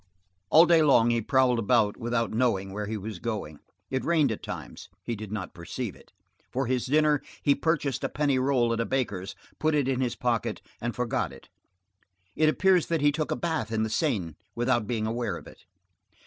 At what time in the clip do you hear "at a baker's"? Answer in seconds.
8.73-9.35